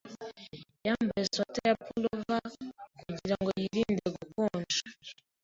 Yambaye 0.85 1.25
swater 1.31 1.65
ya 1.69 1.75
pullover 1.85 2.43
kugirango 2.99 3.49
yirinde 3.59 4.05
gukonja. 4.15 4.79